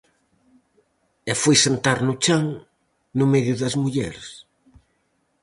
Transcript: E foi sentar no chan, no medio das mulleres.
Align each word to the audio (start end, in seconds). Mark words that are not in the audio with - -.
E 1.31 1.33
foi 1.41 1.55
sentar 1.65 1.97
no 2.07 2.13
chan, 2.23 2.45
no 3.17 3.25
medio 3.33 3.55
das 3.61 3.75
mulleres. 3.83 4.27